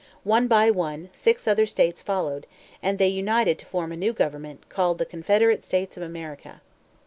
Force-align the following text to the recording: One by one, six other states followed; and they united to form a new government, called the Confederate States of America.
One 0.23 0.47
by 0.47 0.71
one, 0.71 1.11
six 1.13 1.47
other 1.47 1.67
states 1.67 2.01
followed; 2.01 2.47
and 2.81 2.97
they 2.97 3.07
united 3.07 3.59
to 3.59 3.67
form 3.67 3.91
a 3.91 3.95
new 3.95 4.13
government, 4.13 4.67
called 4.67 4.97
the 4.97 5.05
Confederate 5.05 5.63
States 5.63 5.95
of 5.95 6.01
America. 6.01 6.61